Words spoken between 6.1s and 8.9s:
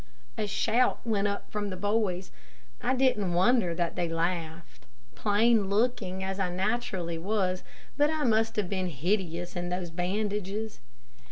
I naturally was; but I must have been